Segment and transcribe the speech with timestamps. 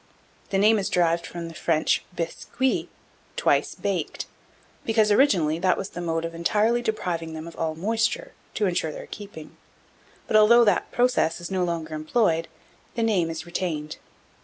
[0.49, 2.89] The name is derived from the French bis cuit,
[3.35, 4.25] "twice baked,"
[4.83, 8.91] because, originally, that was the mode of entirely depriving them of all moisture, to insure
[8.91, 9.57] their keeping;
[10.25, 12.47] but, although that process is no longer employed,
[12.95, 13.97] the name is retained.